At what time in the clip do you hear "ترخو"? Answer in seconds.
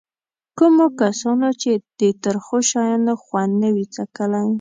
2.23-2.57